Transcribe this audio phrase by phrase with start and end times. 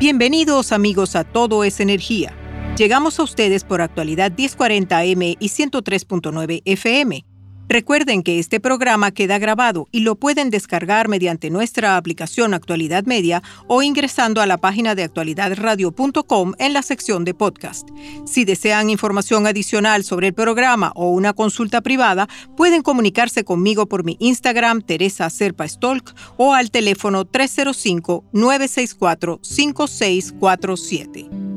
[0.00, 2.32] Bienvenidos amigos a Todo es Energía.
[2.76, 7.24] Llegamos a ustedes por actualidad 1040M y 103.9 FM.
[7.68, 13.42] Recuerden que este programa queda grabado y lo pueden descargar mediante nuestra aplicación Actualidad Media
[13.66, 17.86] o ingresando a la página de actualidadradio.com en la sección de podcast.
[18.26, 24.02] Si desean información adicional sobre el programa o una consulta privada, pueden comunicarse conmigo por
[24.02, 31.47] mi Instagram Teresa Serpa Stolk o al teléfono 305 964 5647.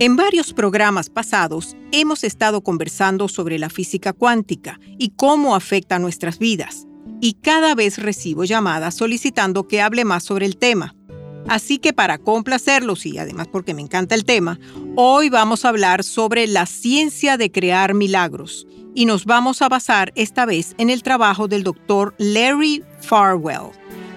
[0.00, 6.40] En varios programas pasados hemos estado conversando sobre la física cuántica y cómo afecta nuestras
[6.40, 6.88] vidas,
[7.20, 10.96] y cada vez recibo llamadas solicitando que hable más sobre el tema.
[11.46, 14.58] Así que para complacerlos y además porque me encanta el tema,
[14.96, 20.12] hoy vamos a hablar sobre la ciencia de crear milagros y nos vamos a basar
[20.16, 23.70] esta vez en el trabajo del doctor Larry Farwell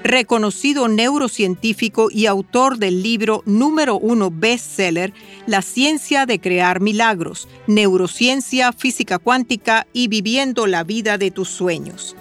[0.08, 5.14] reconocido neurocientífico y autor del libro número uno bestseller
[5.46, 12.16] La ciencia de crear milagros, neurociencia, física cuántica y viviendo la vida de tus sueños.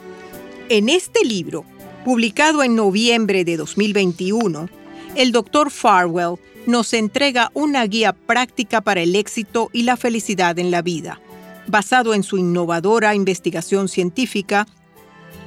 [0.69, 1.65] En este libro,
[2.05, 4.69] publicado en noviembre de 2021,
[5.15, 5.71] el Dr.
[5.71, 11.21] Farwell nos entrega una guía práctica para el éxito y la felicidad en la vida,
[11.69, 14.67] basado en su innovadora investigación científica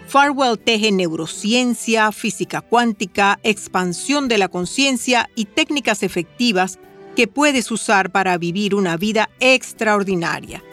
[0.10, 6.80] Farwell teje neurociencia, física cuántica, expansión de la conciencia y técnicas efectivas
[7.16, 10.64] que puedes usar para vivir una vida extraordinaria.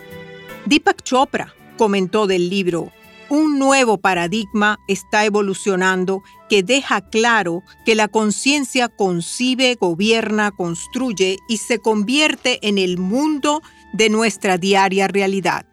[0.65, 2.91] Deepak Chopra comentó del libro,
[3.29, 11.59] un nuevo paradigma está evolucionando que deja claro que la conciencia concibe, gobierna, construye y
[11.59, 13.61] se convierte en el mundo
[13.93, 15.67] de nuestra diaria realidad.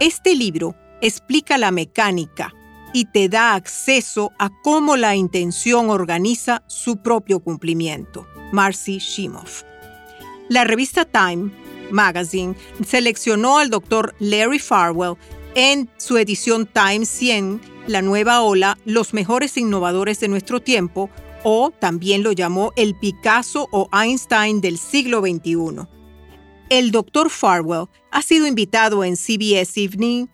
[0.00, 2.54] Este libro explica la mecánica,
[2.92, 8.26] y te da acceso a cómo la intención organiza su propio cumplimiento.
[8.52, 9.62] Marcy Shimoff.
[10.48, 11.50] La revista Time
[11.90, 12.54] Magazine
[12.84, 15.16] seleccionó al doctor Larry Farwell
[15.54, 21.10] en su edición Time 100, la nueva ola, los mejores innovadores de nuestro tiempo,
[21.44, 25.86] o también lo llamó el Picasso o Einstein del siglo XXI.
[26.70, 30.26] El doctor Farwell ha sido invitado en CBS Evening,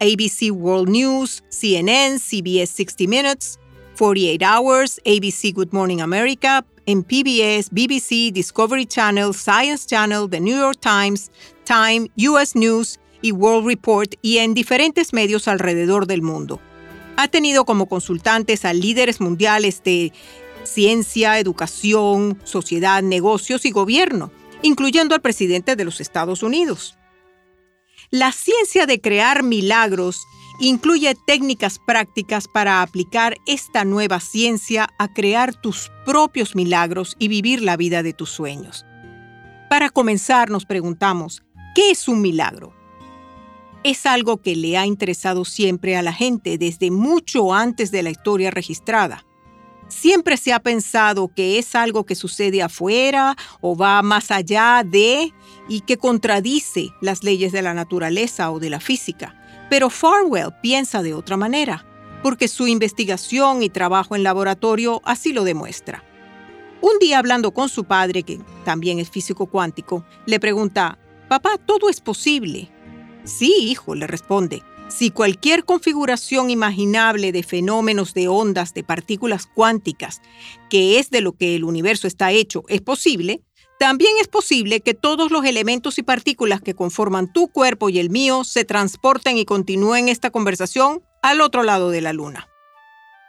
[0.00, 3.58] ABC World News, CNN, CBS 60 Minutes,
[3.98, 10.56] 48 Hours, ABC Good Morning America, en PBS, BBC, Discovery Channel, Science Channel, The New
[10.56, 11.30] York Times,
[11.64, 16.60] Time, US News y World Report y en diferentes medios alrededor del mundo.
[17.16, 20.12] Ha tenido como consultantes a líderes mundiales de
[20.64, 24.30] ciencia, educación, sociedad, negocios y gobierno,
[24.62, 26.96] incluyendo al presidente de los Estados Unidos.
[28.14, 30.28] La ciencia de crear milagros
[30.60, 37.60] incluye técnicas prácticas para aplicar esta nueva ciencia a crear tus propios milagros y vivir
[37.60, 38.86] la vida de tus sueños.
[39.68, 41.42] Para comenzar, nos preguntamos,
[41.74, 42.72] ¿qué es un milagro?
[43.82, 48.10] Es algo que le ha interesado siempre a la gente desde mucho antes de la
[48.10, 49.26] historia registrada.
[49.94, 55.32] Siempre se ha pensado que es algo que sucede afuera o va más allá de
[55.68, 59.34] y que contradice las leyes de la naturaleza o de la física.
[59.70, 61.86] Pero Farwell piensa de otra manera,
[62.24, 66.02] porque su investigación y trabajo en laboratorio así lo demuestra.
[66.80, 70.98] Un día hablando con su padre, que también es físico cuántico, le pregunta,
[71.28, 72.68] Papá, ¿todo es posible?
[73.22, 74.62] Sí, hijo, le responde.
[74.96, 80.22] Si cualquier configuración imaginable de fenómenos de ondas de partículas cuánticas,
[80.70, 83.42] que es de lo que el universo está hecho, es posible,
[83.80, 88.08] también es posible que todos los elementos y partículas que conforman tu cuerpo y el
[88.08, 92.46] mío se transporten y continúen esta conversación al otro lado de la luna.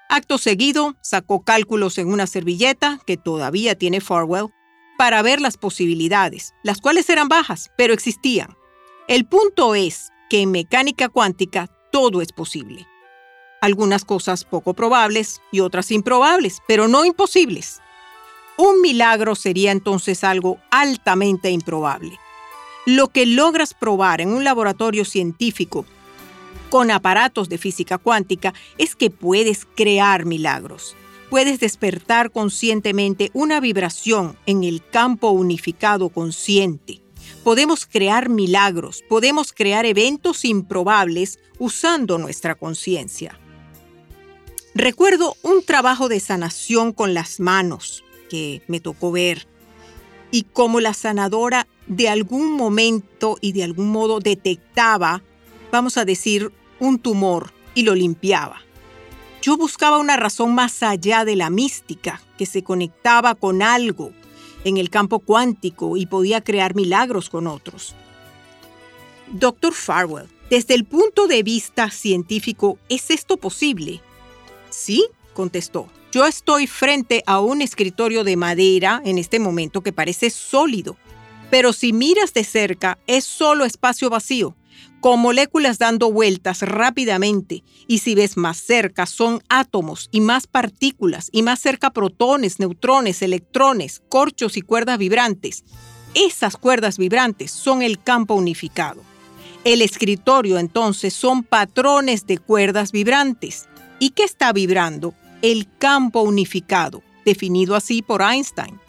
[0.07, 4.49] Acto seguido, sacó cálculos en una servilleta, que todavía tiene Farwell,
[4.99, 8.55] para ver las posibilidades, las cuales eran bajas, pero existían.
[9.07, 12.85] El punto es en mecánica cuántica todo es posible.
[13.61, 17.81] Algunas cosas poco probables y otras improbables, pero no imposibles.
[18.57, 22.19] Un milagro sería entonces algo altamente improbable.
[22.85, 25.85] Lo que logras probar en un laboratorio científico
[26.69, 30.95] con aparatos de física cuántica es que puedes crear milagros.
[31.29, 37.04] Puedes despertar conscientemente una vibración en el campo unificado consciente.
[37.45, 43.39] Podemos crear milagros, podemos crear eventos improbables usando nuestra conciencia.
[44.73, 49.47] Recuerdo un trabajo de sanación con las manos que me tocó ver
[50.31, 55.21] y cómo la sanadora de algún momento y de algún modo detectaba,
[55.71, 58.63] vamos a decir, un tumor y lo limpiaba.
[59.43, 64.13] Yo buscaba una razón más allá de la mística, que se conectaba con algo
[64.65, 67.95] en el campo cuántico y podía crear milagros con otros.
[69.31, 74.01] Doctor Farwell, desde el punto de vista científico, ¿es esto posible?
[74.69, 75.87] Sí, contestó.
[76.11, 80.97] Yo estoy frente a un escritorio de madera en este momento que parece sólido,
[81.49, 84.55] pero si miras de cerca es solo espacio vacío
[85.01, 91.29] con moléculas dando vueltas rápidamente, y si ves más cerca son átomos y más partículas,
[91.31, 95.63] y más cerca protones, neutrones, electrones, corchos y cuerdas vibrantes.
[96.15, 99.01] Esas cuerdas vibrantes son el campo unificado.
[99.65, 103.67] El escritorio entonces son patrones de cuerdas vibrantes.
[103.99, 105.13] ¿Y qué está vibrando?
[105.41, 108.79] El campo unificado, definido así por Einstein.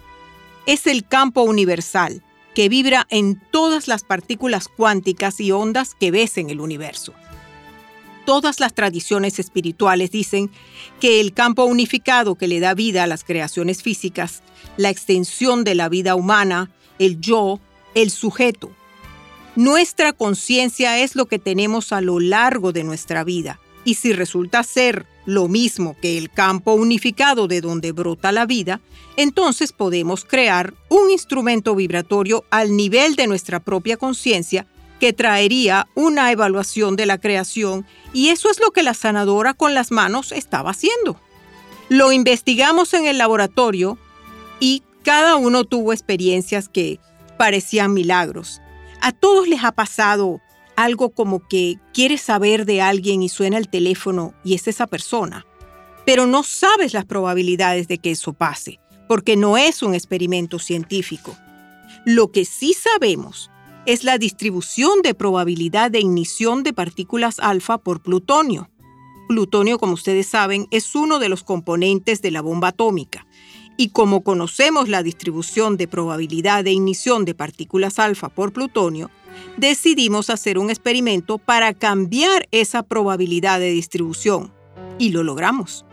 [0.66, 2.22] Es el campo universal,
[2.56, 7.12] que vibra en todas las partículas cuánticas y ondas que ves en el universo.
[8.24, 10.50] Todas las tradiciones espirituales dicen
[10.98, 14.42] que el campo unificado que le da vida a las creaciones físicas,
[14.78, 17.60] la extensión de la vida humana, el yo,
[17.94, 18.70] el sujeto.
[19.54, 24.62] Nuestra conciencia es lo que tenemos a lo largo de nuestra vida y si resulta
[24.62, 28.80] ser lo mismo que el campo unificado de donde brota la vida,
[29.16, 34.66] entonces podemos crear un instrumento vibratorio al nivel de nuestra propia conciencia
[35.00, 39.74] que traería una evaluación de la creación y eso es lo que la sanadora con
[39.74, 41.20] las manos estaba haciendo.
[41.88, 43.98] Lo investigamos en el laboratorio
[44.58, 46.98] y cada uno tuvo experiencias que
[47.36, 48.60] parecían milagros.
[49.00, 50.40] A todos les ha pasado
[50.76, 55.46] algo como que quieres saber de alguien y suena el teléfono y es esa persona,
[56.04, 58.78] pero no sabes las probabilidades de que eso pase,
[59.08, 61.36] porque no es un experimento científico.
[62.04, 63.50] Lo que sí sabemos
[63.86, 68.68] es la distribución de probabilidad de ignición de partículas alfa por plutonio.
[69.28, 73.26] Plutonio, como ustedes saben, es uno de los componentes de la bomba atómica.
[73.76, 79.10] Y como conocemos la distribución de probabilidad de ignición de partículas alfa por plutonio,
[79.56, 84.52] decidimos hacer un experimento para cambiar esa probabilidad de distribución.
[84.98, 85.84] Y lo logramos.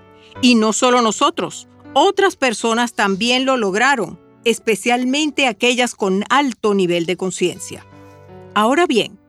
[0.41, 7.17] Y no solo nosotros, otras personas también lo lograron, especialmente aquellas con alto nivel de
[7.17, 7.85] conciencia.
[8.55, 9.19] Ahora bien,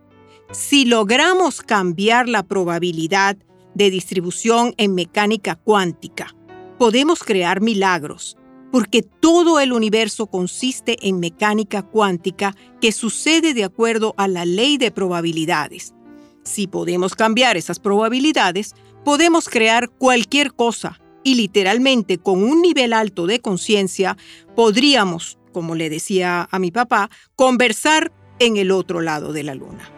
[0.51, 3.37] si logramos cambiar la probabilidad
[3.75, 6.35] de distribución en mecánica cuántica,
[6.79, 8.37] podemos crear milagros
[8.75, 14.79] porque todo el universo consiste en mecánica cuántica que sucede de acuerdo a la ley
[14.79, 15.95] de probabilidades.
[16.43, 23.29] Si podemos cambiar esas probabilidades, podemos crear cualquier cosa y literalmente con un nivel alto
[23.29, 24.17] de conciencia
[24.57, 28.11] podríamos, como le decía a mi papá, conversar
[28.41, 29.89] en el otro lado de la luna.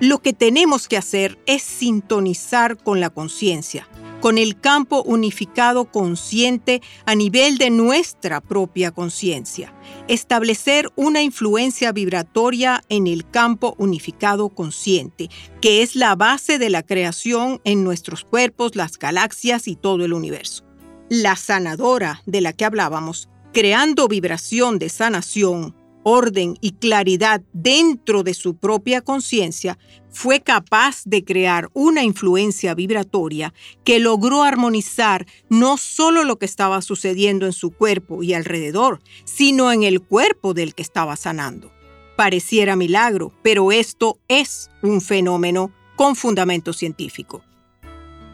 [0.00, 3.86] Lo que tenemos que hacer es sintonizar con la conciencia,
[4.20, 9.72] con el campo unificado consciente a nivel de nuestra propia conciencia.
[10.08, 16.82] Establecer una influencia vibratoria en el campo unificado consciente, que es la base de la
[16.82, 20.64] creación en nuestros cuerpos, las galaxias y todo el universo.
[21.08, 28.34] La sanadora de la que hablábamos, creando vibración de sanación, orden y claridad dentro de
[28.34, 29.78] su propia conciencia,
[30.10, 33.52] fue capaz de crear una influencia vibratoria
[33.84, 39.70] que logró armonizar no solo lo que estaba sucediendo en su cuerpo y alrededor, sino
[39.70, 41.70] en el cuerpo del que estaba sanando.
[42.16, 47.44] Pareciera milagro, pero esto es un fenómeno con fundamento científico.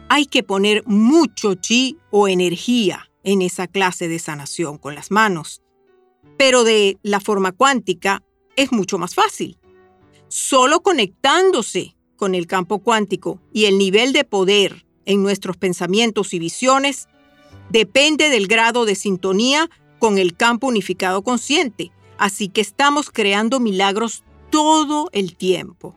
[0.09, 5.61] Hay que poner mucho chi o energía en esa clase de sanación con las manos
[6.37, 8.23] pero de la forma cuántica
[8.55, 9.57] es mucho más fácil.
[10.27, 16.39] Solo conectándose con el campo cuántico y el nivel de poder en nuestros pensamientos y
[16.39, 17.07] visiones
[17.69, 24.23] depende del grado de sintonía con el campo unificado consciente, así que estamos creando milagros
[24.49, 25.95] todo el tiempo.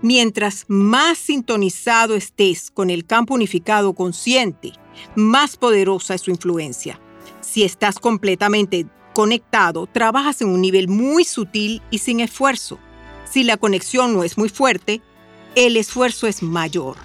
[0.00, 4.72] Mientras más sintonizado estés con el campo unificado consciente,
[5.14, 7.00] más poderosa es su influencia.
[7.40, 12.78] Si estás completamente conectado, trabajas en un nivel muy sutil y sin esfuerzo.
[13.30, 15.00] Si la conexión no es muy fuerte,
[15.54, 16.96] el esfuerzo es mayor.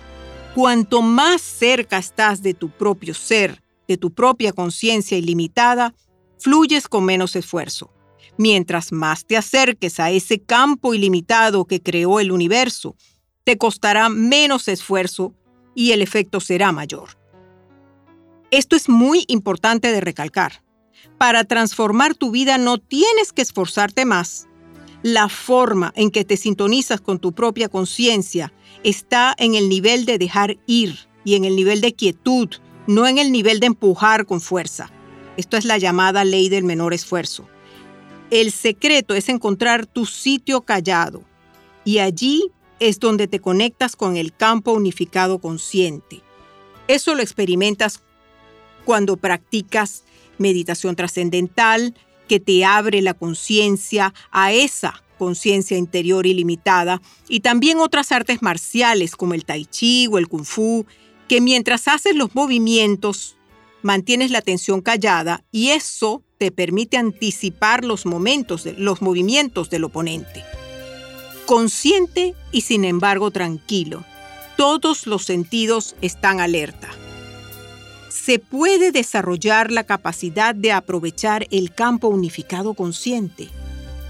[0.56, 5.94] Cuanto más cerca estás de tu propio ser, de tu propia conciencia ilimitada,
[6.40, 7.94] fluyes con menos esfuerzo.
[8.38, 12.96] Mientras más te acerques a ese campo ilimitado que creó el universo,
[13.44, 15.34] te costará menos esfuerzo
[15.74, 17.10] y el efecto será mayor.
[18.52, 20.64] Esto es muy importante de recalcar.
[21.18, 24.48] Para transformar tu vida no tienes que esforzarte más.
[25.04, 30.18] La forma en que te sintonizas con tu propia conciencia está en el nivel de
[30.18, 32.50] dejar ir y en el nivel de quietud,
[32.88, 34.92] no en el nivel de empujar con fuerza.
[35.38, 37.48] Esto es la llamada ley del menor esfuerzo.
[38.30, 41.24] El secreto es encontrar tu sitio callado
[41.86, 46.22] y allí es donde te conectas con el campo unificado consciente.
[46.88, 48.02] Eso lo experimentas
[48.86, 50.04] cuando practicas
[50.38, 51.94] meditación trascendental
[52.28, 59.16] que te abre la conciencia a esa conciencia interior ilimitada y también otras artes marciales
[59.16, 60.86] como el tai chi o el kung fu,
[61.28, 63.36] que mientras haces los movimientos
[63.82, 70.44] mantienes la atención callada y eso te permite anticipar los momentos, los movimientos del oponente.
[71.46, 74.04] Consciente y sin embargo tranquilo,
[74.56, 76.90] todos los sentidos están alerta
[78.28, 83.48] se puede desarrollar la capacidad de aprovechar el campo unificado consciente.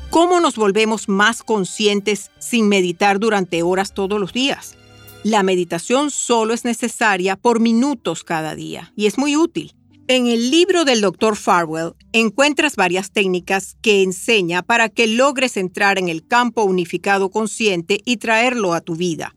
[0.10, 4.76] ¿Cómo nos volvemos más conscientes sin meditar durante horas todos los días?
[5.24, 9.76] La meditación solo es necesaria por minutos cada día y es muy útil.
[10.08, 11.36] En el libro del Dr.
[11.36, 18.02] Farwell encuentras varias técnicas que enseña para que logres entrar en el campo unificado consciente
[18.04, 19.36] y traerlo a tu vida.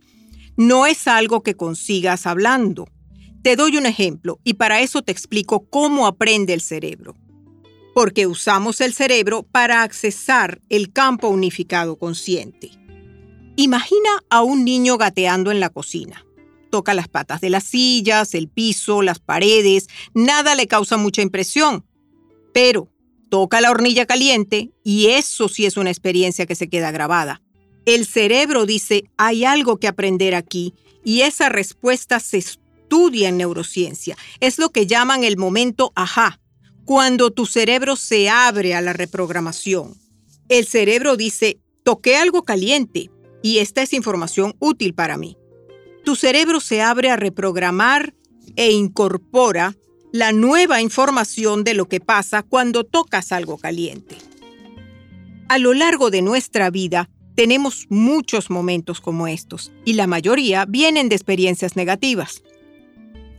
[0.57, 2.89] No es algo que consigas hablando,
[3.43, 7.17] te doy un ejemplo y para eso te explico cómo aprende el cerebro.
[7.95, 12.71] Porque usamos el cerebro para accesar el campo unificado consciente.
[13.57, 16.25] Imagina a un niño gateando en la cocina.
[16.71, 21.85] Toca las patas de las sillas, el piso, las paredes, nada le causa mucha impresión.
[22.55, 22.89] Pero
[23.29, 27.43] toca la hornilla caliente y eso sí es una experiencia que se queda grabada.
[27.87, 32.39] El cerebro dice, hay algo que aprender aquí y esa respuesta se
[32.91, 34.17] estudia en neurociencia.
[34.41, 36.41] Es lo que llaman el momento ajá,
[36.85, 39.95] cuando tu cerebro se abre a la reprogramación.
[40.49, 43.09] El cerebro dice, toqué algo caliente
[43.45, 45.37] y esta es información útil para mí.
[46.05, 48.13] Tu cerebro se abre a reprogramar
[48.57, 49.77] e incorpora
[50.13, 54.17] la nueva información de lo que pasa cuando tocas algo caliente.
[55.49, 61.09] A lo largo de nuestra vida, tenemos muchos momentos como estos y la mayoría vienen
[61.09, 62.43] de experiencias negativas.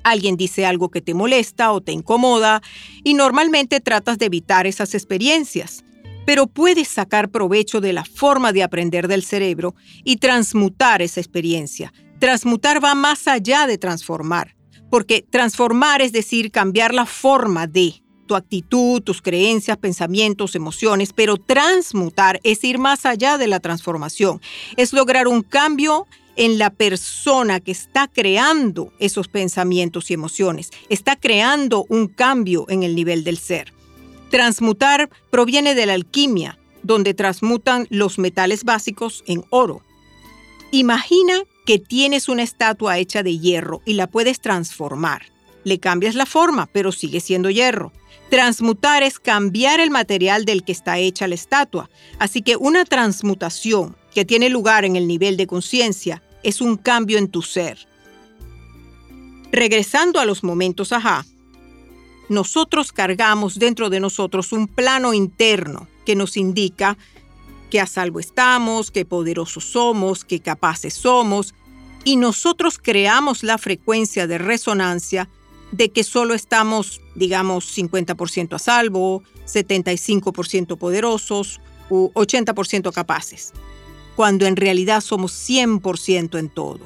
[0.04, 2.62] Alguien dice algo que te molesta o te incomoda
[3.04, 5.84] y normalmente tratas de evitar esas experiencias,
[6.26, 11.94] pero puedes sacar provecho de la forma de aprender del cerebro y transmutar esa experiencia.
[12.20, 14.56] Transmutar va más allá de transformar,
[14.90, 21.36] porque transformar es decir cambiar la forma de tu actitud, tus creencias, pensamientos, emociones, pero
[21.36, 24.40] transmutar es ir más allá de la transformación,
[24.78, 26.08] es lograr un cambio
[26.42, 32.82] en la persona que está creando esos pensamientos y emociones, está creando un cambio en
[32.82, 33.72] el nivel del ser.
[34.32, 39.84] Transmutar proviene de la alquimia, donde transmutan los metales básicos en oro.
[40.72, 45.28] Imagina que tienes una estatua hecha de hierro y la puedes transformar.
[45.64, 47.94] Le cambias la forma, pero sigue siendo hierro.
[48.32, 51.92] Transmutar es cambiar el material del que está hecha la estatua.
[52.18, 57.18] Así que una transmutación que tiene lugar en el nivel de conciencia es un cambio
[57.18, 57.88] en tu ser.
[59.52, 61.26] Regresando a los momentos ajá,
[62.30, 66.98] nosotros cargamos dentro de nosotros un plano interno que nos indica
[67.70, 71.54] que a salvo estamos, que poderosos somos, que capaces somos,
[72.04, 75.30] y nosotros creamos la frecuencia de resonancia
[75.72, 83.54] de que solo estamos, digamos, 50% a salvo, 75% poderosos u 80% capaces
[84.16, 86.82] cuando en realidad somos 100% en todo.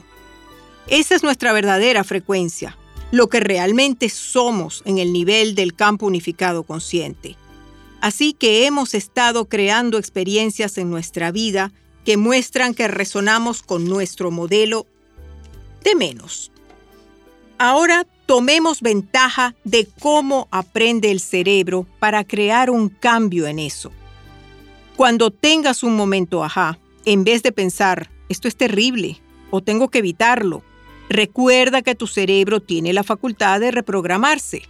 [0.88, 2.78] Esa es nuestra verdadera frecuencia,
[3.12, 7.36] lo que realmente somos en el nivel del campo unificado consciente.
[8.02, 11.72] Así que hemos estado creando experiencias en nuestra vida
[12.04, 14.86] que muestran que resonamos con nuestro modelo
[15.84, 16.52] de menos.
[17.58, 23.92] Ahora tomemos ventaja de cómo aprende el cerebro para crear un cambio en eso.
[24.96, 29.22] Cuando tengas un momento ajá, en vez de pensar, esto es terrible
[29.52, 30.64] o tengo que evitarlo,
[31.10, 34.64] recuerda que tu cerebro tiene la facultad de reprogramarse.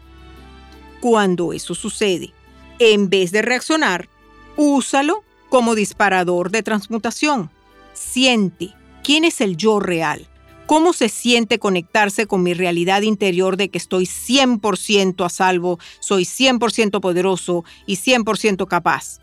[1.00, 2.34] Cuando eso sucede,
[2.80, 4.10] en vez de reaccionar,
[4.58, 7.50] úsalo como disparador de transmutación.
[7.94, 8.74] Siente
[9.04, 10.28] quién es el yo real
[10.66, 16.24] ¿Cómo se siente conectarse con mi realidad interior de que estoy 100% a salvo, soy
[16.24, 19.20] 100% poderoso y 100% capaz?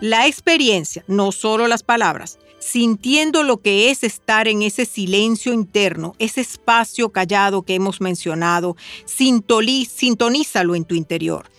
[0.00, 6.14] La experiencia, no solo las palabras, sintiendo lo que es estar en ese silencio interno,
[6.18, 11.50] ese espacio callado que hemos mencionado, sintonízalo en tu interior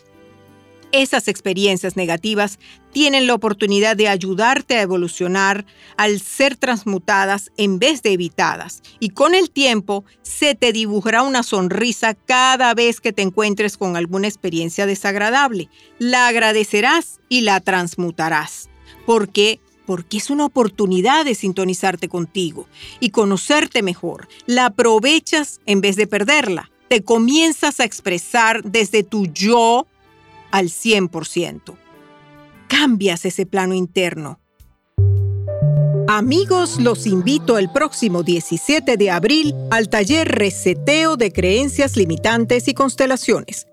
[1.02, 2.60] esas experiencias negativas
[2.94, 5.66] tienen la oportunidad de ayudarte a evolucionar
[5.98, 8.82] al ser transmutadas en vez de evitadas.
[9.00, 13.98] Y con el tiempo se te dibujará una sonrisa cada vez que te encuentres con
[13.98, 15.70] alguna experiencia desagradable.
[16.00, 18.70] La agradecerás y la transmutarás.
[19.06, 19.60] ¿Por qué?
[19.86, 22.68] Porque es una oportunidad de sintonizarte contigo
[23.00, 24.28] y conocerte mejor.
[24.46, 26.72] La aprovechas en vez de perderla.
[26.88, 29.88] Te comienzas a expresar desde tu yo
[30.52, 31.76] al 100%.
[32.68, 34.40] Cambias ese plano interno.
[36.08, 42.76] Amigos, los invito el próximo 17 de abril al taller Reseteo de Creencias Limitantes y
[42.76, 43.66] Constelaciones,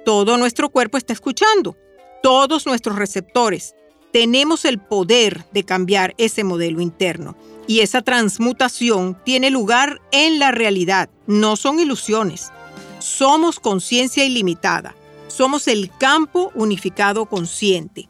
[0.05, 1.79] todo nuestro cuerpo está escuchando,
[2.22, 3.74] todos nuestros receptores.
[4.12, 7.35] Tenemos el poder de cambiar ese modelo interno
[7.66, 12.50] y esa transmutación tiene lugar en la realidad, no son ilusiones.
[13.07, 14.97] Somos conciencia ilimitada,
[15.29, 18.09] somos el campo unificado consciente.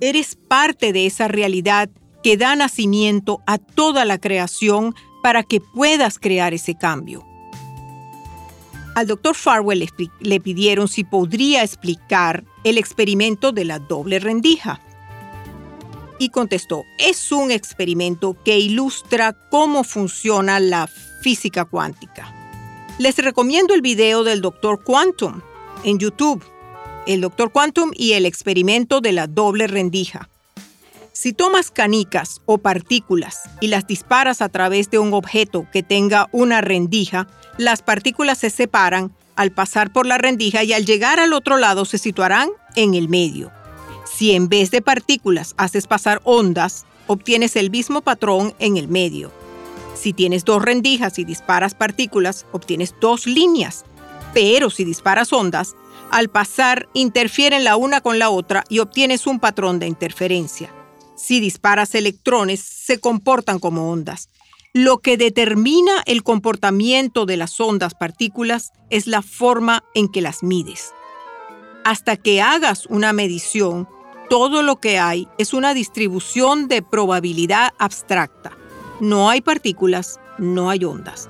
[0.00, 1.90] Eres parte de esa realidad
[2.22, 7.26] que da nacimiento a toda la creación para que puedas crear ese cambio.
[8.94, 14.80] Al doctor Farwell le pidieron si podría explicar el experimento de la doble rendija.
[16.20, 20.88] Y contestó, es un experimento que ilustra cómo funciona la
[21.22, 22.37] física cuántica.
[22.98, 25.40] Les recomiendo el video del doctor Quantum
[25.84, 26.44] en YouTube
[27.08, 30.28] el Doctor Quantum y el experimento de la doble rendija.
[31.12, 36.28] Si tomas canicas o partículas y las disparas a través de un objeto que tenga
[36.32, 41.32] una rendija, las partículas se separan al pasar por la rendija y al llegar al
[41.32, 43.50] otro lado se situarán en el medio.
[44.04, 49.32] Si en vez de partículas haces pasar ondas, obtienes el mismo patrón en el medio.
[49.98, 53.84] Si tienes dos rendijas y disparas partículas, obtienes dos líneas.
[54.32, 55.74] Pero si disparas ondas,
[56.10, 60.72] al pasar interfieren la una con la otra y obtienes un patrón de interferencia.
[61.16, 64.28] Si disparas electrones, se comportan como ondas.
[64.72, 70.44] Lo que determina el comportamiento de las ondas partículas es la forma en que las
[70.44, 70.92] mides.
[71.84, 73.88] Hasta que hagas una medición,
[74.30, 78.56] todo lo que hay es una distribución de probabilidad abstracta.
[79.00, 81.28] No hay partículas, no hay ondas.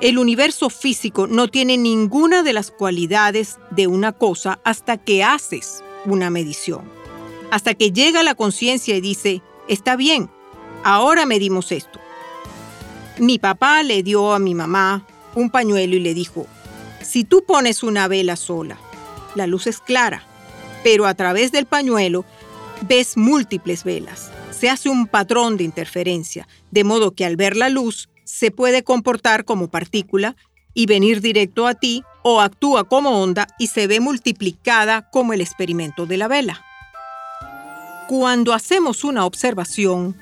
[0.00, 5.84] El universo físico no tiene ninguna de las cualidades de una cosa hasta que haces
[6.06, 6.82] una medición.
[7.50, 10.30] Hasta que llega la conciencia y dice, está bien,
[10.84, 12.00] ahora medimos esto.
[13.18, 16.46] Mi papá le dio a mi mamá un pañuelo y le dijo,
[17.02, 18.78] si tú pones una vela sola,
[19.34, 20.22] la luz es clara,
[20.82, 22.24] pero a través del pañuelo
[22.88, 24.30] ves múltiples velas.
[24.60, 28.84] Se hace un patrón de interferencia, de modo que al ver la luz se puede
[28.84, 30.36] comportar como partícula
[30.74, 35.40] y venir directo a ti o actúa como onda y se ve multiplicada como el
[35.40, 36.62] experimento de la vela.
[38.06, 40.14] Cuando hacemos una observación,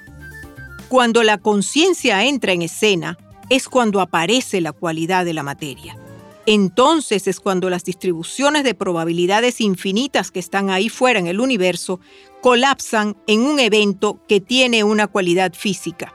[0.89, 3.19] cuando la conciencia entra en escena,
[3.51, 5.99] es cuando aparece la cualidad de la materia.
[6.51, 12.01] Entonces es cuando las distribuciones de probabilidades infinitas que están ahí fuera en el universo
[12.41, 16.15] colapsan en un evento que tiene una cualidad física.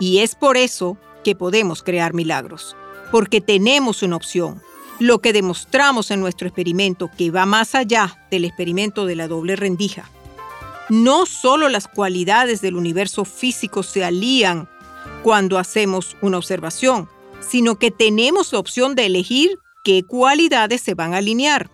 [0.00, 2.76] Y es por eso que podemos crear milagros,
[3.12, 4.60] porque tenemos una opción.
[4.98, 9.54] Lo que demostramos en nuestro experimento, que va más allá del experimento de la doble
[9.54, 10.10] rendija.
[10.88, 14.68] No solo las cualidades del universo físico se alían
[15.22, 21.14] cuando hacemos una observación, sino que tenemos la opción de elegir qué cualidades se van
[21.14, 21.70] a alinear.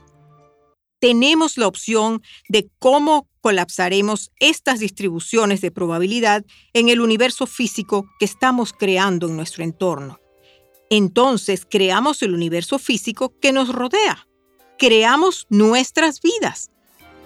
[1.00, 8.24] Tenemos la opción de cómo colapsaremos estas distribuciones de probabilidad en el universo físico que
[8.24, 10.20] estamos creando en nuestro entorno.
[10.90, 14.28] Entonces creamos el universo físico que nos rodea.
[14.78, 16.70] Creamos nuestras vidas.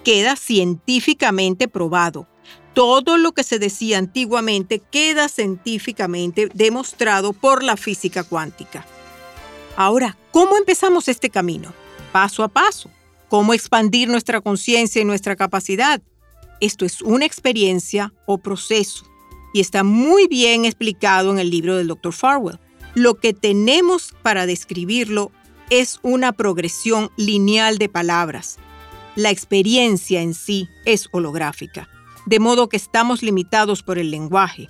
[0.03, 2.27] Queda científicamente probado.
[2.73, 8.87] Todo lo que se decía antiguamente queda científicamente demostrado por la física cuántica.
[9.75, 11.73] Ahora, ¿cómo empezamos este camino?
[12.11, 12.89] Paso a paso
[13.29, 16.01] cómo expandir nuestra conciencia y nuestra capacidad.
[16.59, 19.05] Esto es una experiencia o proceso
[19.53, 22.11] y está muy bien explicado en el libro del Dr.
[22.11, 22.59] Farwell.
[22.95, 25.31] Lo que tenemos para describirlo
[25.69, 28.57] es una progresión lineal de palabras.
[29.15, 31.87] La experiencia en sí es holográfica,
[32.25, 34.69] de modo que estamos limitados por el lenguaje.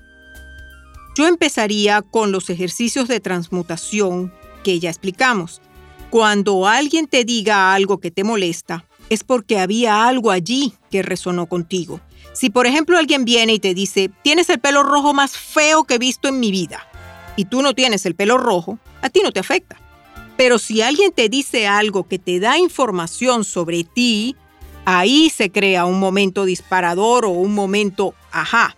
[1.16, 5.62] Yo empezaría con los ejercicios de transmutación que ya explicamos.
[6.10, 11.48] Cuando alguien te diga algo que te molesta, es porque había algo allí que resonó
[11.48, 12.02] contigo.
[12.34, 15.96] Si por ejemplo alguien viene y te dice, tienes el pelo rojo más feo que
[15.96, 16.86] he visto en mi vida,
[17.36, 19.78] y tú no tienes el pelo rojo, a ti no te afecta.
[20.38, 24.36] Pero si alguien te dice algo que te da información sobre ti,
[24.86, 28.78] ahí se crea un momento disparador o un momento ajá.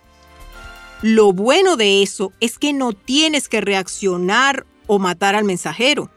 [1.02, 6.10] Lo bueno de eso es que no tienes que reaccionar o matar al mensajero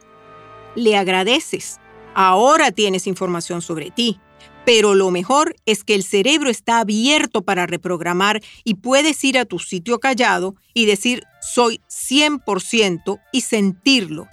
[0.75, 1.79] le agradeces.
[2.13, 4.19] Ahora tienes información sobre ti.
[4.65, 9.45] Pero lo mejor es que el cerebro está abierto para reprogramar y puedes ir a
[9.45, 14.27] tu sitio callado y decir soy 100% y sentirlo.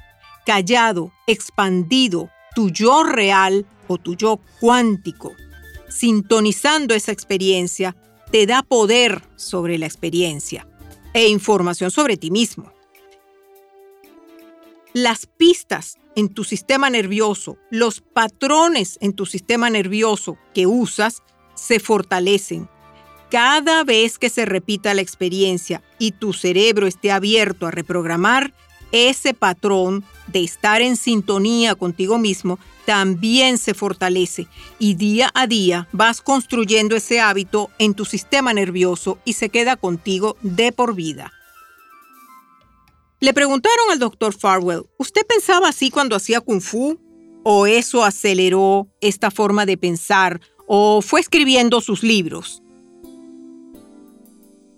[0.47, 5.33] Callado, expandido, tu yo real o tu yo cuántico.
[5.91, 7.95] Sintonizando esa experiencia
[8.31, 10.67] te da poder sobre la experiencia
[11.13, 12.72] e información sobre ti mismo.
[14.95, 21.23] Las pistas en tu sistema nervioso, los patrones en tu sistema nervioso que usas
[21.55, 22.69] se fortalecen.
[23.31, 28.53] Cada vez que se repita la experiencia y tu cerebro esté abierto a reprogramar,
[28.93, 34.47] ese patrón de estar en sintonía contigo mismo también se fortalece
[34.79, 39.77] y día a día vas construyendo ese hábito en tu sistema nervioso y se queda
[39.77, 41.33] contigo de por vida.
[43.23, 46.99] Le preguntaron al doctor Farwell, ¿usted pensaba así cuando hacía kung fu?
[47.45, 50.41] ¿O eso aceleró esta forma de pensar?
[50.67, 52.65] ¿O fue escribiendo sus libros?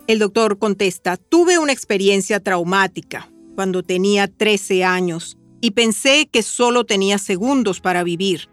[0.07, 6.85] El doctor contesta, tuve una experiencia traumática cuando tenía 13 años y pensé que solo
[6.85, 8.51] tenía segundos para vivir.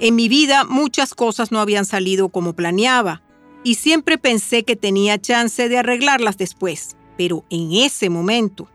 [0.00, 3.22] En mi vida muchas cosas no habían salido como planeaba
[3.62, 8.70] y siempre pensé que tenía chance de arreglarlas después, pero en ese momento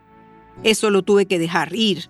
[0.64, 2.10] eso lo tuve que dejar ir,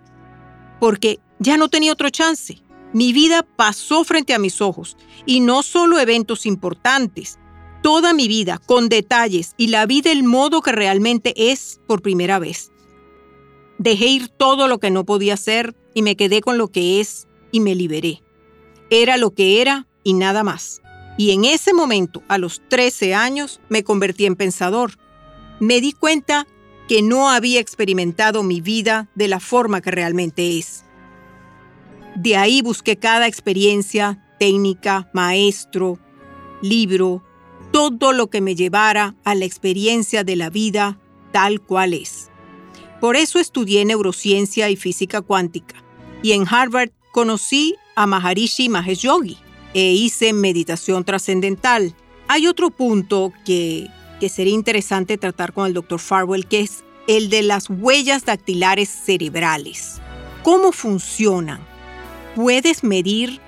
[0.80, 2.62] porque ya no tenía otro chance.
[2.94, 7.40] Mi vida pasó frente a mis ojos, y no solo eventos importantes,
[7.82, 12.40] toda mi vida, con detalles, y la vida el modo que realmente es por primera
[12.40, 12.72] vez.
[13.78, 17.28] Dejé ir todo lo que no podía ser y me quedé con lo que es
[17.52, 18.24] y me liberé.
[18.90, 20.82] Era lo que era y nada más.
[21.18, 24.98] Y en ese momento, a los 13 años, me convertí en pensador.
[25.60, 26.48] Me di cuenta
[26.94, 30.86] que no había experimentado mi vida de la forma que realmente es.
[32.16, 35.98] De ahí busqué cada experiencia, técnica, maestro,
[36.62, 37.24] libro,
[37.72, 41.00] todo lo que me llevara a la experiencia de la vida
[41.32, 42.30] tal cual es.
[43.02, 45.84] Por eso estudié neurociencia y física cuántica.
[46.22, 49.40] Y en Harvard conocí a Maharishi Mahesh Yogi
[49.74, 51.96] e hice meditación trascendental.
[52.28, 57.30] Hay otro punto que que sería interesante tratar con el doctor Farwell, que es el
[57.30, 60.02] de las huellas dactilares cerebrales.
[60.44, 61.60] ¿Cómo funcionan?
[62.36, 63.40] Puedes medir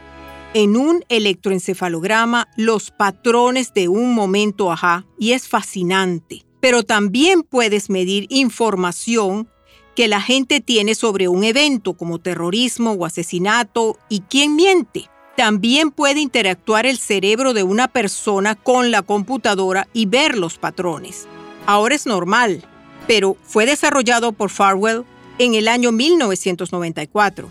[0.53, 6.43] en un electroencefalograma los patrones de un momento ajá y es fascinante.
[6.61, 9.49] Pero también puedes medir información
[9.95, 15.09] que la gente tiene sobre un evento como terrorismo o asesinato y quién miente.
[15.35, 21.27] También puede interactuar el cerebro de una persona con la computadora y ver los patrones.
[21.65, 22.63] Ahora es normal,
[23.05, 25.03] pero fue desarrollado por Farwell
[25.37, 27.49] en el año 1994.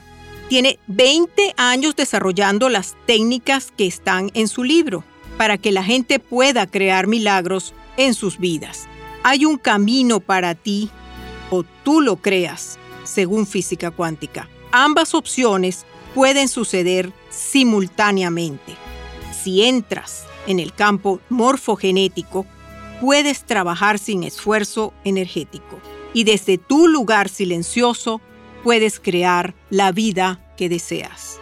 [0.49, 5.05] Tiene 20 años desarrollando las técnicas que están en su libro
[5.37, 8.87] para que la gente pueda crear milagros en sus vidas.
[9.25, 10.91] Hay un camino para ti
[11.51, 14.49] o tú lo creas, según física cuántica.
[14.71, 18.77] Ambas opciones pueden suceder simultáneamente.
[19.43, 22.47] Si entras en el campo morfogenético,
[23.01, 25.81] puedes trabajar sin esfuerzo energético
[26.13, 28.21] y desde tu lugar silencioso
[28.63, 31.39] puedes crear la vida que deseas.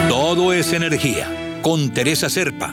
[0.09, 2.73] Todo es Energía con Teresa Serpa,